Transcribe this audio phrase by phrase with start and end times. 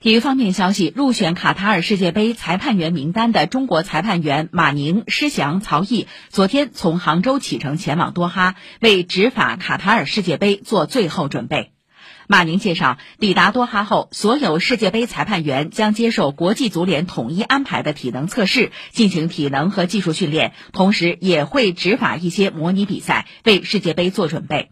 [0.00, 11.70] 体育方面消息，入选卡塔尔世界杯裁判员名单的中国裁判员马宁、施翔、曹毅，昨天从杭州启程前往多哈，为执法卡塔尔世界杯做最后准备。
[12.26, 24.70] 马宁介绍，抵达多哈后，所有世界杯裁判员将接受国际足联统一安排的体能测试，进行体能和技术训练，同时也会执法一些模拟比赛，为世界杯做准备。